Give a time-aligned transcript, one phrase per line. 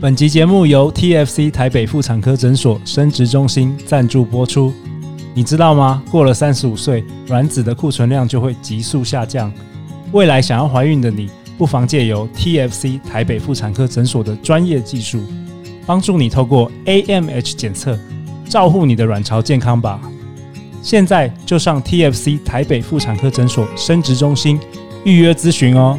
[0.00, 4.72] 本集节目由 TFC 台北妇产科诊所生殖中心赞助播出。
[5.34, 6.02] 你知道吗？
[6.10, 9.52] 过了三十五岁，卵子的库存量就会急速下降。
[10.12, 11.28] 未来想要怀孕的你，
[11.58, 15.22] 不妨借由 TFC 台北妇产科诊所的专业技术，
[15.84, 17.98] 帮助你透过 AMH 检测，
[18.48, 20.00] 照护你的卵巢健康吧。
[20.80, 24.58] 现在就上 TFC 台北妇产科诊所生殖中心
[25.04, 25.98] 预约咨询哦。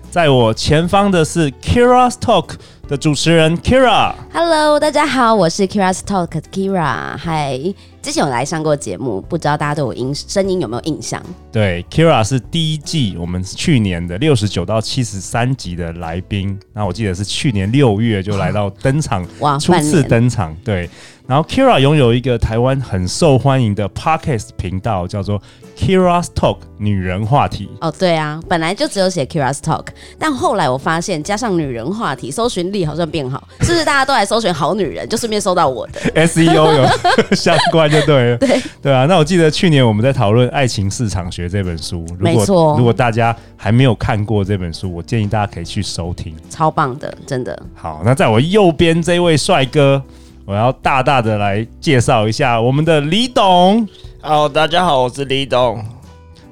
[0.11, 4.13] 在我前方的是 Keira's Talk 的主持人 Keira。
[4.33, 7.15] Hello，大家好，我是 Keira's Talk 的 Keira。
[7.15, 7.57] 嗨，
[8.01, 11.23] 之前有来上过节目，不知道大家对我音声音有没有印象？
[11.49, 16.59] 对，Keira 是第一季我们去年的六十九到七十三集的来宾。
[16.73, 20.53] 那我记得是去年六月就来到登场，哇，初次登场。
[20.61, 20.89] 对，
[21.31, 25.41] 然后 Keira 拥有一个台湾很受欢迎的 Podcast 频道，叫做。
[25.77, 29.85] Keira's Talk 女人话题哦，对啊，本来就只有写 Keira's Talk，
[30.19, 36.85] 但后来我发现加上女人话题，搜寻力好像变好，是不是大家都来搜寻好女人，就顺便搜到我的 SEO 有
[37.35, 39.05] 相关就对了， 对对啊。
[39.07, 47.59] 那我记得去年我们在讨论《爱情市场学》这本书，如果没错，如果大家还没有看过这本书，我建议大家可以去收听，超棒的，真的。
[47.73, 50.03] 好，那在我右边这位帅哥，
[50.45, 53.87] 我要大大的来介绍一下我们的李董。
[54.21, 55.83] 好，大家好，我是李董。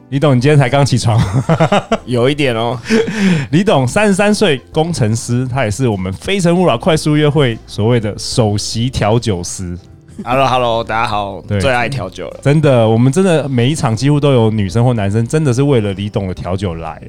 [0.10, 1.20] 李董，你今天才刚起床？
[2.06, 2.80] 有一点哦。
[3.52, 9.78] 李董三十三岁，工程师，他也是我们非诚勿扰快速约会所谓的首席调酒师。
[10.24, 12.40] Hello，Hello，大家好，对，最爱调酒了。
[12.42, 17.02] 真的，我们真的每一场几乎都有女生或男生，真的是为了李董的调酒来。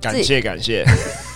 [0.00, 0.84] 感谢感谢，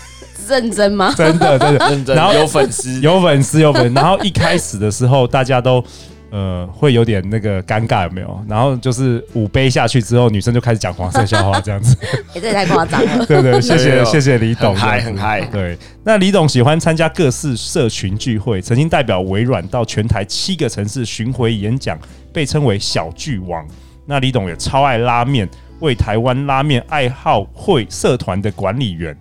[0.49, 1.15] 认真吗？
[1.17, 2.17] 真的真的认真。
[2.17, 3.95] 然后有粉丝，有粉丝，有粉丝。
[3.95, 5.85] 然后一开始的时候，大家都。
[6.29, 8.45] 呃，会有点那个尴尬，有没有？
[8.49, 11.97] 然后就是五杯下去之后，女生就开始讲黄色笑话，这样子。
[12.35, 13.25] 欸、 这也太夸张了。
[13.25, 15.41] 对对，谢谢谢谢李董，嗨很嗨。
[15.53, 21.97] 对，那李董喜欢参加各式社群聚会，曾经代表微软到全台七个城市巡回演讲，
[22.33, 23.65] 被称为小巨王。
[24.05, 29.17] 那李董也超爱拉面，为台湾拉面爱好会社团的管理员，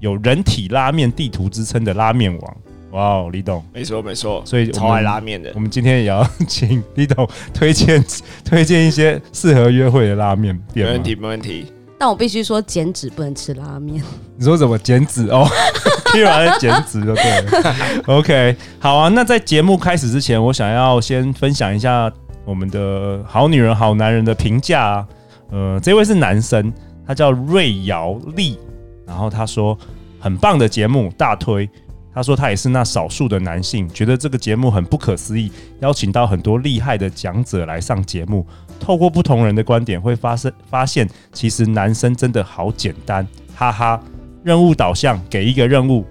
[0.00, 2.56] 有人体拉面地图之称的拉面王。
[2.92, 5.50] 哇哦，李董，没错没错，所以超爱拉面的。
[5.54, 8.02] 我们今天也要请李董推荐
[8.44, 10.86] 推荐一些适合约会的拉面店。
[10.86, 11.66] 没问题没问题。
[11.98, 14.02] 但我必须说减脂不能吃拉面。
[14.36, 15.46] 你说怎么减脂哦？
[16.12, 18.02] 突然减脂就对了。
[18.06, 19.08] OK，好啊。
[19.08, 22.10] 那在节目开始之前，我想要先分享一下
[22.44, 25.08] 我们的好女人好男人的评价啊。
[25.50, 26.72] 呃，这位是男生，
[27.06, 28.58] 他叫瑞瑶利，
[29.06, 29.78] 然后他说
[30.18, 31.68] 很棒的节目，大推。
[32.12, 38.46] 他说他也是那少数的男性，觉得这个节目很不可思议，邀请到很多厉害的讲者来上节目，
[38.80, 44.02] 透过不同人的观点，会发生发现其实男生真的好简单，哈哈，
[44.42, 46.06] 任务导向，给一个任务，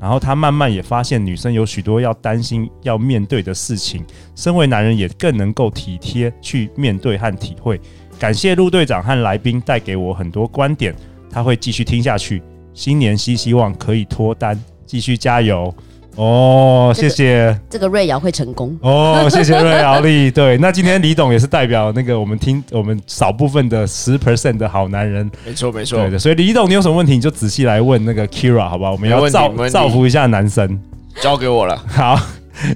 [0.00, 4.02] 然后他慢慢也发现女生有许多要担心要面对的事情，
[4.34, 7.78] 身为男人也更能够体贴去面对和体会。
[8.18, 10.94] 感谢陆队长和来宾带给我很多观点，
[11.30, 12.42] 他会继续听下去。
[12.74, 14.58] 新年希希望可以脱单。
[14.86, 15.72] 继续加油
[16.16, 16.92] 哦！
[16.92, 19.26] 谢谢这个瑞瑶会成功哦！
[19.30, 20.28] 谢谢瑞瑶丽。
[20.28, 25.96] 对，那今天李董也是代表那个我们听我们少部分的十 percent 的好男人，没错没错。
[25.96, 28.90] 对的，所以李董，你有什么问题你就仔细来问那个 Keira 好不好？
[28.90, 30.76] 我们要造造福一下男生，
[31.20, 31.76] 交给我了。
[31.86, 32.18] 好，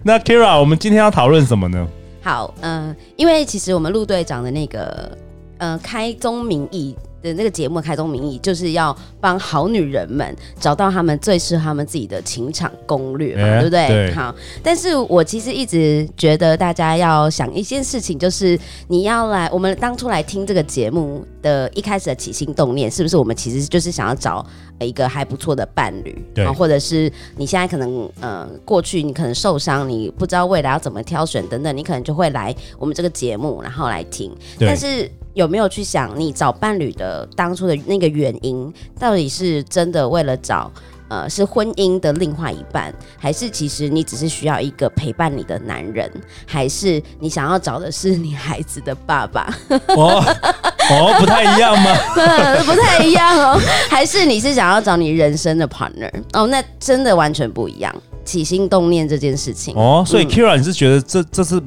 [0.04, 1.84] 那 Keira，我们今天要讨论什么呢？
[2.22, 5.18] 好，嗯、呃，因为其实我们陆队长的那个
[5.58, 6.94] 呃开宗明义。
[7.24, 13.88] 的那个节目开宗明义就是要帮好女人们找到他们最适合他们自己的情场攻略嘛，欸、对不对？
[13.88, 14.12] 对。
[14.12, 18.58] 好，但是我其实一直觉得大家要想一件事情，就是
[18.88, 24.44] 你要来，我们当初来听这个节目的一开始的起心动念，是不是我们其实就是想要找
[24.78, 26.22] 一个还不错的伴侣？
[26.34, 26.46] 对。
[26.52, 34.30] 或者是你现在可能呃过去你可能受伤，你不知道未来要怎么挑选等等，你可能就会来我们这个节目，然后来听。
[34.60, 35.10] 但是。
[35.34, 40.70] 有没有去想你找伴侣的当初的那个原因，到底是真的为了找
[41.08, 46.10] 呃是婚姻的另外一半，还是其实你只是需要一个陪伴你的男人，
[46.46, 49.52] 还是你想要找的是你孩子的爸爸？
[49.88, 50.24] 哦
[50.90, 51.94] 哦，不太一样吗？
[52.64, 53.60] 不太一样哦，
[53.90, 56.10] 还是你是想要找你人生的 partner？
[56.32, 57.94] 哦，那真的完全不一样。
[58.24, 59.76] 起心动念这件事情。
[59.76, 61.60] 哦，所以嗯 Kira，你是觉得这这是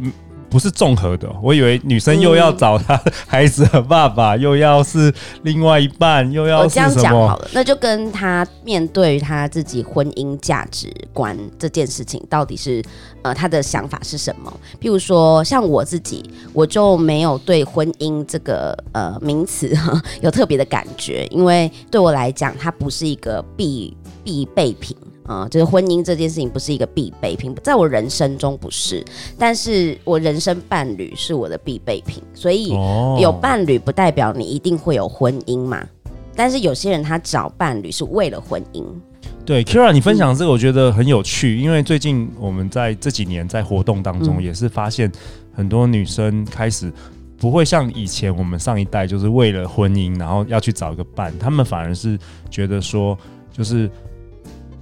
[0.50, 1.30] 不是综合的？
[1.42, 5.14] 我以为女生又要找她 孩子的爸爸，又要是
[5.44, 6.94] 另外一半，又要我这样？
[6.96, 12.82] 讲好了，那就跟她面对她自己婚姻价值观这件事情，到底是
[13.22, 14.52] 呃她的想法是什么？
[14.80, 16.24] 譬如说，像我自己，
[16.54, 19.72] 我就没有对婚姻这个呃名词
[20.22, 24.96] 有特别的感觉，因为对我来讲，它不是一个必必备品。
[25.28, 29.04] 啊、呃，就是婚姻这件事情不是一个必备品，在我人生中不是，
[29.38, 32.70] 但是我人生伴侣是我的必备品，所以
[33.20, 35.86] 有伴侣不代表你一定会有婚姻嘛。
[36.34, 38.86] 但是有些人他找伴侣是为了婚姻。
[39.46, 45.12] 对，Kira，你分享这个我觉得很有趣，嗯、因为最近我们在这几年在活动当中也是发现
[45.54, 46.92] 很多女生开始
[47.38, 52.18] 不会像以前我们上一代就是为了婚姻然后要去找一个伴，他们反而是
[52.50, 53.18] 觉得说
[53.52, 53.92] 就是。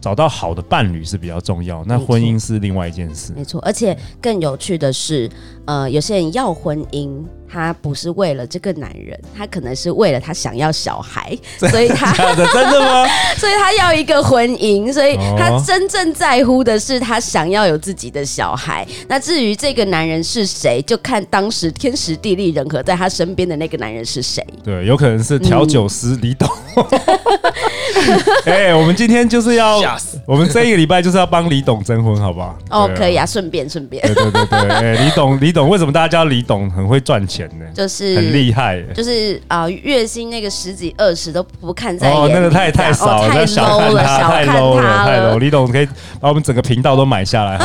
[0.06, 3.34] 找到好的伴侣是比较重要，那婚姻是另外一件事。
[3.36, 5.28] 没错，而且更有趣的是，
[5.66, 13.08] 呃，有些人要婚姻，他不是为了这个男人，她可能是为了她想要小孩，所以她真的真的吗？
[13.38, 18.86] 所以她 要一个婚姻，所以她真正在乎的是她想要有自己的小孩。
[19.08, 24.46] 那至于这个男人是谁，就看当时天时地利人和，在他身边的那个男人是谁。
[24.64, 26.50] 对，有可能是调酒师李董。
[28.46, 29.82] 哎、欸，我们今天就是要，
[30.28, 32.58] 我们这一个礼拜就是要帮李董征婚，好不好？
[32.72, 34.02] 哦，可以啊，顺便顺便。
[34.04, 36.70] 对对对对，哎、欸， 李董，李董，为什么大家叫李董？
[36.72, 42.20] 很会赚钱呢，就是很厉害，就是啊、呃，月薪那个十几二十都不看在眼里。
[42.20, 45.38] 哦，那个太太少太 low 了，太 low 了，太 low。
[45.38, 45.88] 李董可以
[46.20, 47.60] 把我们整个频道都买下来？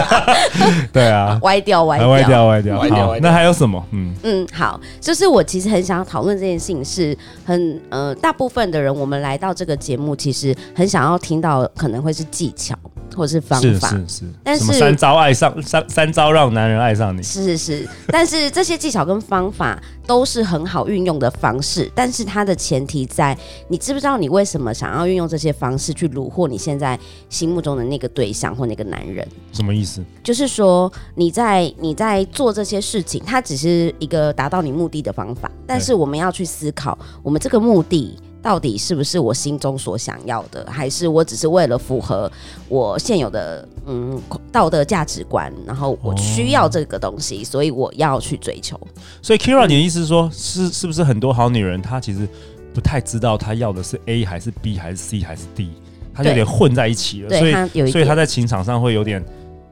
[0.92, 3.06] 对啊，歪掉歪掉歪掉歪掉，歪掉。
[3.08, 3.84] 好，那还有什么？
[3.90, 12.76] 嗯嗯，好，就是我其实很想要讨论这件事情，是很呃，大部分的人我们来到这个节目，其实很想要听到可能会是技巧
[13.16, 23.36] 或者是方法，是是是，但是三招爱上三三招让男人爱上你，是是是， 但是这些技巧跟方法都是很好运用的方式，但是它的前提在
[23.68, 26.98] 你知不知道你为什么想要运用这些方式去虏获你现在
[27.28, 29.26] 心目中的那个对象或那个男人？
[29.52, 30.04] 什么意思？
[30.22, 38.16] 就是说你在你在做这些事情，它只是一个达到你目的的方法，但是我们要去思考，我们这个目的。
[38.42, 42.30] 到底是不是我心中所想要的，还是我只是为了符合
[42.68, 44.20] 我现有的嗯
[44.52, 48.78] 道德价值观，然后我需要这个东西，所以我要去追求。
[49.20, 52.28] 所以 Kira，你的意思是说，是是不是很多好女人她其实
[52.72, 55.70] 不太知道她要的是 A 还是 B 还是 C 还是 D，
[56.14, 59.24] 她有点混在一起了，所以所以她在情场上会有点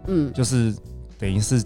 [0.07, 0.75] 嗯，就是
[1.19, 1.63] 等于是。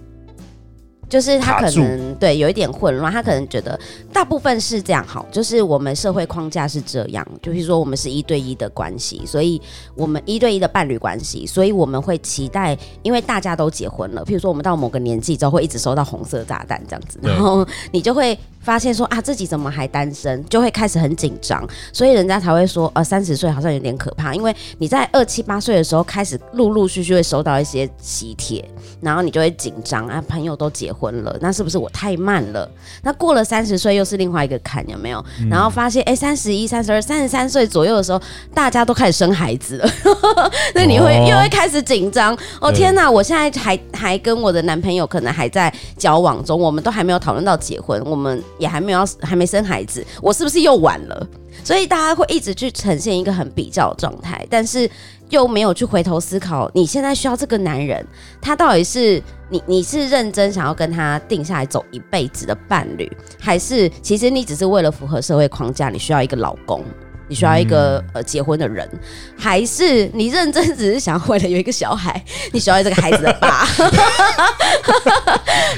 [1.10, 3.78] 就是他可能对有一点混乱，他可能觉得
[4.12, 9.60] 大部分是这样好，就是我们社会框架是这样，就是说我们是一对一的关系，所以
[9.96, 28.64] 我们一对一的伴侣关系，所以我们会期待，因为大家都结婚了，譬如说我们到某个年纪之后会一直收到红色炸弹这样子，然后你就会发现说啊自己怎么还单身，就会开始很紧张，所以人家才会说呃三十岁好像有点可怕，因为你在二七八岁的时候开始陆陆续续会收到一些喜帖，
[29.00, 30.99] 然后你就会紧张啊，朋友都结婚。
[31.00, 32.70] 婚了，那是不是我太慢了？
[33.02, 35.24] 那过了三十岁又是另外一个坎，有没有？
[35.40, 38.20] 嗯、然后发现，哎、欸，三十一、三十二、三十三岁左右的时候，
[38.52, 39.90] 大家都开始生孩子了，
[40.74, 42.36] 那你会、哦、又会开始紧张。
[42.60, 51.26] 哦天哪，我现在还还跟我的男朋友可能还在交往中，我们都还没有讨论到结婚，我们也还没有要还没生孩子，我是不是又晚了？
[51.64, 54.88] 所以大家会一直去呈现一个很比较的状态，但是
[55.30, 58.04] 又没有去回头思考，你现在需要这个男人，
[58.40, 63.10] 他到底是你你是认真想要跟他定下来走一辈子的伴侣，
[63.40, 66.84] 还是其实你只是为了符合社会框架，你需要一个老公，
[67.28, 68.88] 你需要一个、嗯、呃结婚的人，
[69.36, 72.22] 还是你认真只是想要为了有一个小孩，
[72.52, 73.64] 你需要这个孩子的爸，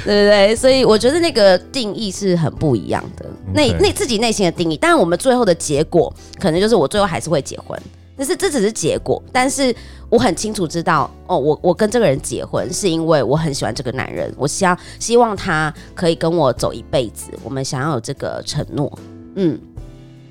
[0.05, 0.57] 对不对？
[0.57, 7.79] 所以我觉得那个定义是很不一样的，那那自己内心的定义，当然我们最后的结果可能就是我最后还是会结婚。
[8.23, 9.75] 可是这只是结果，但是
[10.09, 18.97] 我很清楚知道，哦，我我跟这个人结婚是因为我很喜欢这个男人，我希望希望他可以跟我走一辈子，我们想要有这个承诺，
[19.35, 19.61] 嗯。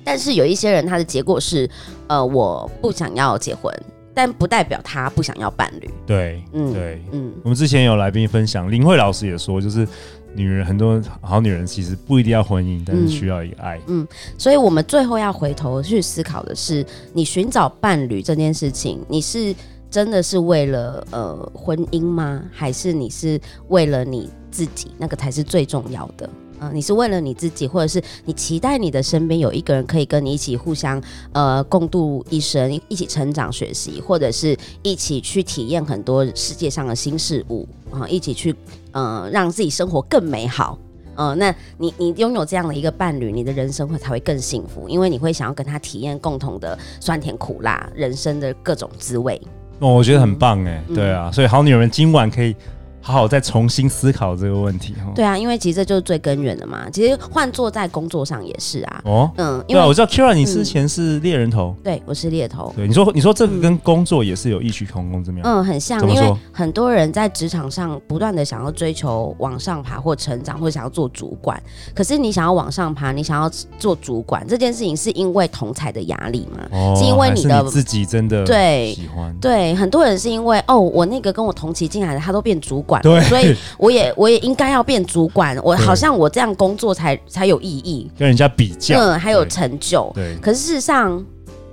[0.02, 1.68] 但是有一些人他的结果是，
[2.06, 3.70] 呃，我不想要结婚，
[4.14, 5.90] 但不代表他不想要伴侣。
[6.06, 7.32] 对，嗯，对，嗯。
[7.42, 9.86] 我们之前有来宾分享，林慧老师也说，就是。
[10.34, 13.76] 女人很多好女人其实不一定要婚姻，但是需要一个爱。
[13.86, 19.54] 嗯，嗯，所以我们最后要回头去思考的是，你寻找伴侣这件事情，你是
[19.90, 22.42] 真的是为了呃婚姻吗？
[22.50, 23.38] 还是你是
[23.68, 24.92] 为了你自己？
[24.96, 26.26] 那个才是最重要的。
[26.62, 31.02] 嗯、呃，你是为了你自己，或者是你期待你的身边有一个人可以跟你一起互相
[31.32, 38.54] 呃共度一生，一起成长学习，或者是一起去体验很多世界上的新事物啊、呃，一起去
[38.92, 40.78] 呃让自己生活更美好。
[41.14, 49.40] 呃，那你你拥有这样的一个伴侣，你的人生会才会更幸福，因为你会想要跟他体验共同的酸甜苦辣人生的各种滋味。
[49.80, 52.54] 哦，我觉得很棒哎，嗯、对啊，所以好女人今晚可以。
[53.02, 55.12] 好好再重新思考这个问题哈。
[55.14, 56.88] 对啊，因为其实这就是最根源的嘛。
[56.90, 59.02] 其实换做在工作上也是啊。
[59.04, 61.74] 哦，嗯，因为啊，我知道 Keira 你之前是猎人头。
[61.82, 62.72] 对，我是猎头。
[62.76, 65.42] 对，你说你说这个跟工作也是有异曲同工之妙。
[65.44, 71.60] 嗯，很像，因为很多人在职场上不断的想要追求往上爬或成长，或者想要做主管。
[71.94, 76.68] 可是你想要往上爬，你想要做主管这件事情，是因为同才的压力吗？
[76.72, 79.34] 哦，是因为你的你自己真的对喜欢。
[79.40, 83.56] 对，很多人是因为哦，我那个跟我同期进来的他都变主管，对，所以。
[83.78, 90.10] 我也我也应该要变主管，我好像我这样工作才才有意义，跟人家比较，嗯，还有成就。
[90.14, 91.24] 对，可是事实上，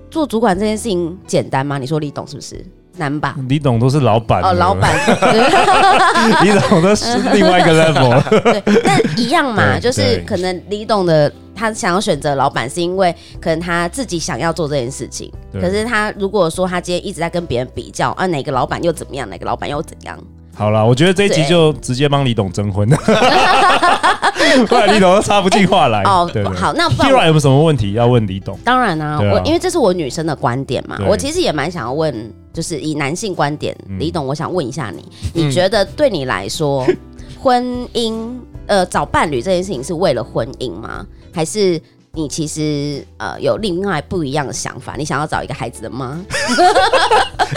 [0.10, 1.78] 做主管这件事情简单吗？
[1.78, 2.66] 你说李董是不是
[2.98, 3.36] 难吧？
[3.48, 4.92] 李董都是老板哦，老板，
[6.44, 8.42] 李董都是另外一个 level。
[8.42, 15.32] 对，但一样嘛，就是可能李董的他想要选择老板，是因为可能他自己想要做这件事情。
[15.54, 20.18] 可是他如果说他今天一直在跟别人比较啊，哪个老板又怎么样，哪个老板又怎样？
[20.60, 22.86] 好了，我觉得这一集就直接帮李董征婚，
[24.68, 26.04] 不然李董都插不进话来。
[26.04, 28.60] 哦，对对好，那 Keira 有没有什么问题要问李董？
[28.66, 32.14] 当然啊，啊我因为这是我女生的观点嘛，我其实也蛮想要问，
[32.54, 36.98] 就是以男性观点，嗯、李董，我想问一下你，你觉得对你来说，嗯、
[37.40, 38.30] 婚姻
[38.68, 41.06] 呃找伴侣这件事情是为了婚姻吗？
[41.34, 41.82] 还是？
[42.14, 46.20] 你其实呃有另外不一样的想法，你想要找一个孩子的吗？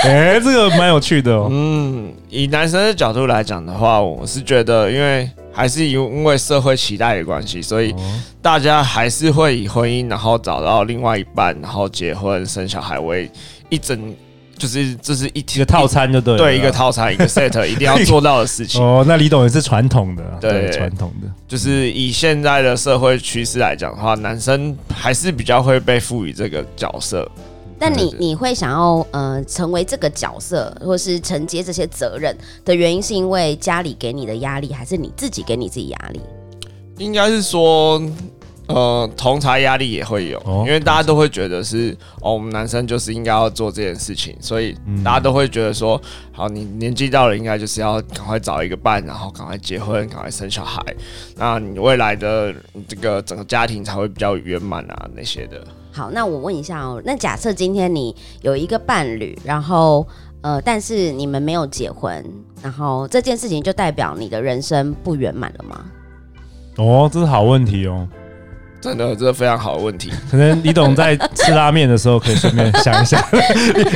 [0.05, 1.49] 哎、欸，这个蛮有趣的哦。
[1.51, 7.95] 嗯，以男生的角度来讲的话，我是觉得，因为还是因为社会期待的关系，所以
[8.41, 13.31] 大家还是会以婚姻，然后找到另外一半，然后结婚生小孩为
[13.69, 14.15] 一整。
[14.63, 18.81] 就是这是一一个套餐，就对了，对，一个套餐，一个 set 一定要做到的事情。
[18.81, 21.27] 哦，那李董也是传统的，对，传统的。
[21.49, 27.29] 就是以现在的社会趋势来讲的话，男生还是比较会被赋予这个角色。
[27.77, 36.21] 但你你会想要呃成为这个角色，或是承接这些责任的原因，是因为家里给你的压力，还是你自己给你自己压力？
[36.99, 38.01] 应该是说。
[38.69, 46.01] 呃，同才压力也会有，哦、因为大家都会觉得是哦，我们男生就是应该要做这件事情，所以大家都会觉得说，
[46.33, 50.81] 好，你年纪到了，应该就是要赶快找一个伴，然后赶快结婚，赶快生小孩，
[51.37, 52.55] 那你未来的
[52.87, 55.63] 这个整个家庭才会比较圆满啊，那些的。
[55.91, 60.07] 好，那我问一下哦，那假设今天你有一个伴侣，然后
[60.41, 62.25] 呃，但是你们没有结婚，
[62.63, 65.85] 然后这件事情就代表你的人生不圆满了吗？
[66.79, 68.09] 哦，这是好问题哦。
[68.83, 70.13] 真的，这是非常好的问题。
[70.29, 73.23] 可能李董在吃拉面的时候，可以顺便想一想。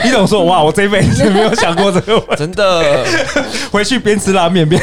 [0.04, 3.04] 李董说：“哇，我这辈子没有想过这个问题。”真的，
[3.72, 4.80] 回去边吃拉面边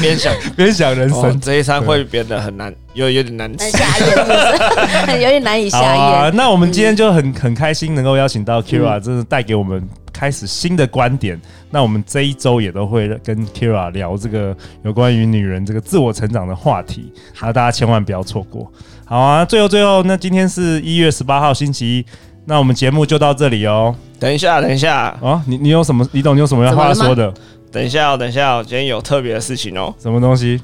[0.00, 3.66] 边想边想人生，这一餐会变得很难，有有点难吃，
[5.12, 6.36] 有点难以下咽。
[6.36, 9.82] 那我们今天就很很开心，能够邀请到 Keira，真的带给我们
[10.22, 11.36] 开始新的观点。
[11.68, 18.70] 那我们这一周也都会跟 Keira 聊这个有关于女人这个自我成长的话题，好，大家千万不要错过。
[19.04, 22.06] 好啊，最后最后，那今天是一月十八号星期一，
[22.44, 23.92] 那我们节目就到这里哦。
[24.20, 26.08] 等一下，等一下啊，你你有什么？
[26.12, 27.34] 李董你有什么要话说的？
[27.72, 29.92] 等一下哦，等一下哦，今天有特别的事情哦。
[29.98, 30.62] 什么东西？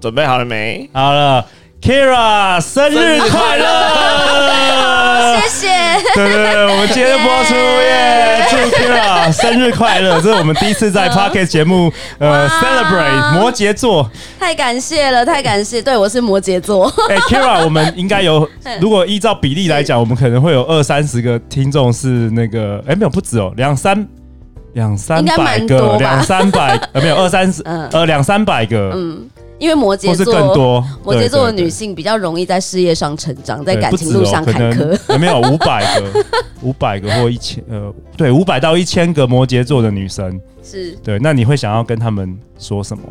[0.00, 0.88] 准备好了没？
[0.94, 1.44] 好了
[1.82, 5.36] ，Keira 生日快乐！
[5.42, 5.75] 谢谢。
[6.14, 10.20] 对对对，我们今天播出耶，祝 Keira 生日快乐！
[10.20, 14.08] 这是我们第一次在 Podcast 节目呃 Celebrate 摩羯座，
[14.38, 15.82] 太感谢了，太感谢。
[15.82, 16.86] 对，我是摩羯座。
[17.08, 18.48] 哎，Keira，我们应该有，
[18.80, 24.06] 如果依照比例来讲，我们可能会有二三十个听众是那个，哎，没有，不止哦，两三
[24.74, 29.28] 两三百个，两三百，呃，没有二三十， 呃，两三百个，嗯。
[29.58, 34.98] 因为摩羯座，更多摩羯座的女性比较容易在事业上成长，在感情路上坎坷。
[35.12, 36.24] 有没有五百个、
[36.62, 37.64] 五百个或一千？
[37.68, 41.18] 呃，对，五百到一千个摩羯座的女生是对。
[41.18, 43.02] 那你会想要跟他们说什么？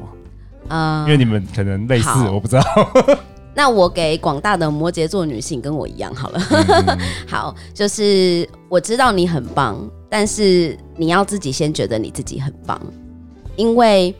[0.67, 2.63] 啊，因为你们可能类似，我不知道。
[3.55, 6.39] 那我给广大的摩羯座女性跟我一样好了。
[7.27, 9.77] 好，就是我知道你很棒，
[10.09, 12.79] 但是你要自己先觉得你自己很棒，
[13.55, 14.13] 因为。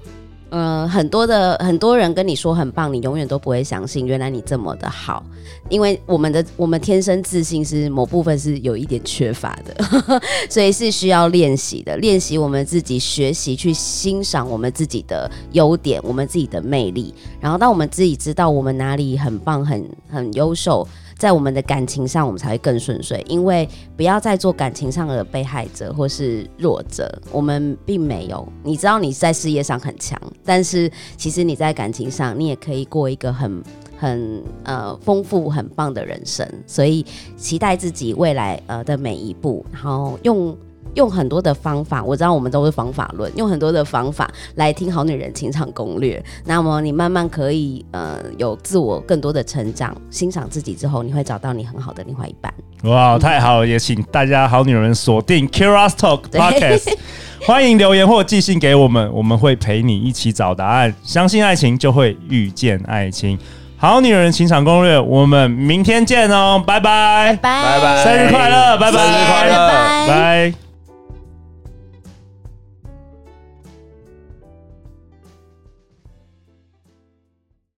[0.57, 5.21] 嗯，很多的很多人跟你说很棒，你永远都不会相信，原来你这么的好。
[5.67, 9.75] 因为我们的我们天生自信是某部分是有一点缺乏的，
[10.49, 11.97] 所以是需要练习的。
[11.97, 17.13] 练习我们自己学习去欣赏我们自己的优点，我们自己的魅力。
[17.41, 20.87] 然后当我们自己知道我们哪里很棒、很很优秀。
[21.17, 23.23] 在我们的感情上，我们才会更顺遂。
[23.27, 28.47] 因为不要再做感情上的被害者或是弱者，我们并没有。
[28.63, 33.63] 你知道你在事业上很强，但是其实你在感情上，你也可以过一个很
[33.97, 36.47] 很呃丰富、很棒的人生。
[36.67, 37.05] 所以
[37.37, 40.55] 期待自己未来呃的每一步，然后用。
[40.95, 46.21] 用很多的方法，我知道我们都是方法论，用很多的方法来听好女人情场攻略。
[46.45, 52.53] 那么你慢慢可以呃有自我更多的成长，欣赏自己之后，你会找到你很好的另外一半。
[52.83, 53.67] 哇，太好了！
[53.67, 56.93] 也请大家好女人锁定 Keira's Talk Podcast，
[57.41, 60.93] 欢迎留言或寄信给我们，我们会陪你一起找答案。
[61.03, 63.37] 相信爱情，就会遇见爱情。
[63.77, 69.67] 好女人情场攻略，我们明天见哦，拜拜，拜拜，拜拜，生日快乐，拜拜，生日快乐，
[70.07, 70.64] 拜。